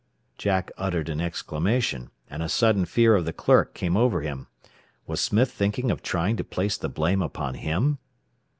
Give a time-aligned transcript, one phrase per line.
[0.39, 4.47] Jack uttered an exclamation, and a sudden fear of the clerk came over him.
[5.05, 7.99] Was Smith thinking of trying to place the blame upon him?